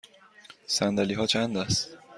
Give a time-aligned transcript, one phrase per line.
[0.67, 1.97] صندلی ها چند است؟